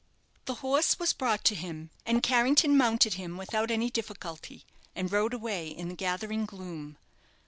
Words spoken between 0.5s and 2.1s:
horse was brought to him,